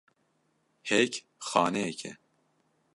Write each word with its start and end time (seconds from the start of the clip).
Hêk 0.89 1.13
xaneyek 1.49 1.99
e. 2.11 2.13